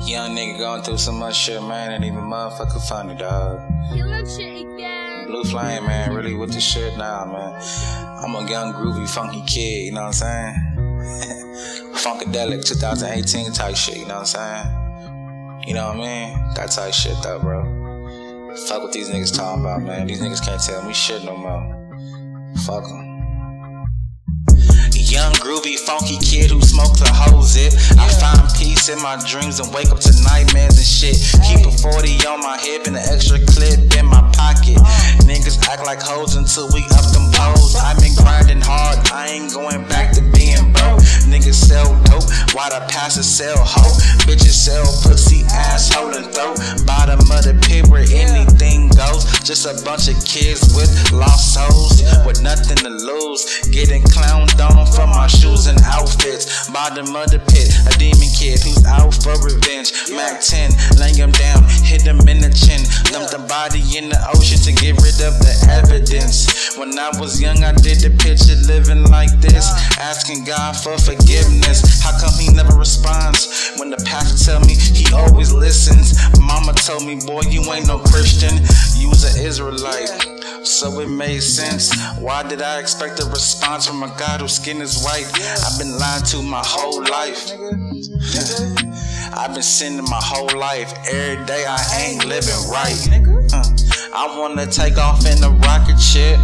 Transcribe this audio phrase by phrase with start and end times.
[0.00, 3.60] Young nigga going through so much shit, man, ain't even motherfucking funny, dog.
[5.26, 7.54] Blue Flame, man, really with the shit now, man.
[8.22, 10.54] I'm a young, groovy, funky kid, you know what I'm saying?
[11.94, 15.66] Funkadelic 2018 type shit, you know what I'm saying?
[15.66, 16.54] You know what I mean?
[16.54, 17.62] That type shit, though, bro.
[18.68, 20.06] Fuck what these niggas talking about, man.
[20.06, 22.52] These niggas can't tell me shit no more.
[22.66, 23.14] Fuck them.
[25.14, 27.74] Young, groovy, funky kid who smokes a hose it.
[27.98, 28.33] I find
[28.88, 31.16] in my dreams and wake up to nightmares and shit.
[31.40, 34.76] Keep a 40 on my hip and an extra clip in my pocket.
[35.24, 37.76] Niggas act like hoes until we up them poles.
[37.76, 41.00] I've been grinding hard, I ain't going back to being broke.
[41.24, 43.96] Niggas sell dope, while the pastors sell hoe.
[44.28, 46.52] Bitches sell pussy, asshole, and throw.
[46.84, 49.24] Bottom of the pit where anything goes.
[49.40, 53.64] Just a bunch of kids with lost souls, with nothing to lose.
[53.72, 56.68] Getting clowned on from my shoes and outfits.
[56.68, 59.92] Bottom of the pit, a demon kid who's out for revenge.
[60.12, 62.84] Mac 10, lay him down, hit him in the chin.
[63.08, 66.76] Dump the body in the ocean to get of the evidence.
[66.76, 69.72] When I was young, I did the picture living like this.
[69.98, 72.02] Asking God for forgiveness.
[72.02, 73.72] How come he never responds?
[73.78, 76.14] When the pastor tell me he always listens.
[76.38, 78.52] Mama told me, boy, you ain't no Christian.
[79.00, 80.12] You was an Israelite.
[80.64, 81.92] So it made sense.
[82.18, 85.28] Why did I expect a response from a God whose skin is white?
[85.64, 87.52] I've been lying to my whole life.
[89.36, 90.94] I've been sinning my whole life.
[91.10, 92.94] Every day I ain't living right.
[93.52, 93.64] Uh,
[94.14, 96.38] I wanna take off in a rocket ship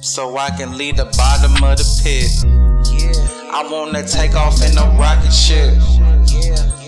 [0.00, 2.30] so I can leave the bottom of the pit.
[3.52, 5.74] I wanna take off in a rocket ship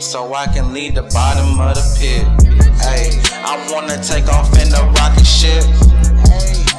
[0.00, 2.24] so I can leave the bottom of the pit.
[2.80, 5.64] Hey, I wanna take off in a rocket ship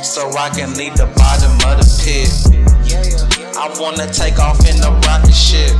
[0.03, 2.33] so I can leave the bottom of the pit.
[3.55, 5.75] I wanna take off in a rocket ship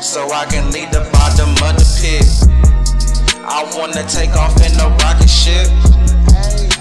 [0.00, 2.26] so I can leave the bottom of the pit.
[3.46, 5.68] I wanna take off in a rocket ship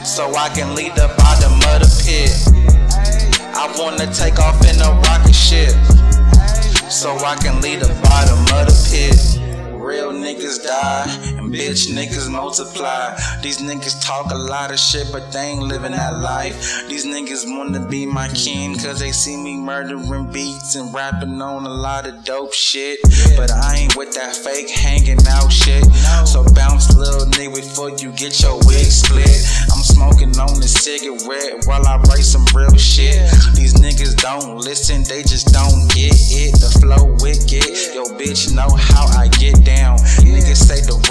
[0.03, 2.33] so I can leave the bottom of the pit.
[3.53, 5.36] I wanna take off in a rocket
[11.77, 13.15] bitch niggas multiply.
[13.41, 16.87] These niggas talk a lot of shit, but they ain't living that life.
[16.89, 21.65] These niggas wanna be my king, cause they see me murdering beats and rapping on
[21.65, 22.99] a lot of dope shit.
[23.35, 25.85] But I ain't with that fake hanging out shit.
[26.25, 29.29] So bounce, little nigga, before you get your wig split.
[29.71, 33.21] I'm smoking on a cigarette while I write some real shit.
[33.53, 36.59] These niggas don't listen, they just don't get it.
[36.59, 36.69] The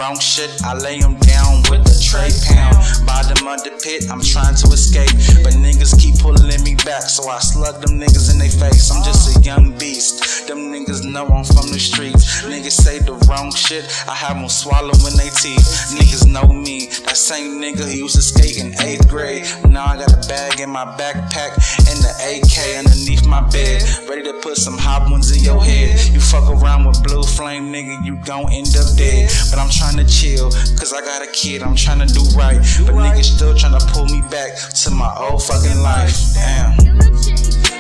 [0.07, 2.79] wrong shit, I lay them down with the tray pound.
[3.07, 5.11] Bottom of the pit, I'm trying to escape,
[5.43, 8.91] but niggas keep pulling me back, so I slug them niggas in their face.
[8.91, 10.47] I'm just a young beast.
[10.47, 12.43] Them niggas know I'm from the streets.
[12.47, 15.67] Niggas say the wrong shit, I have them swallowing their teeth.
[15.99, 19.43] Niggas know me, that same nigga he used to skate in eighth grade.
[19.67, 20.23] Now I got a
[20.57, 21.53] bag in my backpack
[21.89, 25.99] and the AK underneath my bed, ready to put some hot ones in your head.
[26.09, 29.31] You fuck around with blue flame, nigga, you gon' end up dead.
[29.51, 32.59] But I'm trying to chill, cause I got a kid, I'm trying to do right.
[32.85, 36.17] But niggas still trying to pull me back to my old fucking life.
[36.35, 36.73] Damn.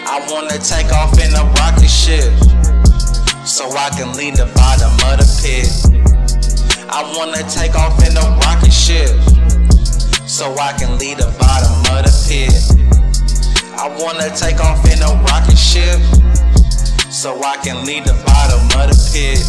[0.06, 2.32] I wanna take off in a rocket ship
[3.46, 5.70] so I can leave the bottom of the pit.
[6.88, 9.10] I wanna take off in a rocket ship
[10.36, 12.52] so I can leave the bottom of the pit.
[13.72, 15.96] I wanna take off in a rocket ship
[17.10, 19.40] so I can leave the bottom of the pit.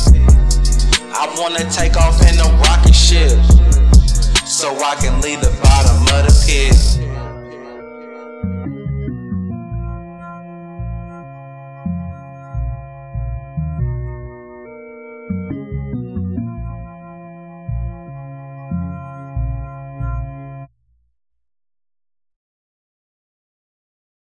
[1.12, 3.36] I wanna take off in a rocket ship
[4.48, 7.07] so I can leave the bottom of the pit.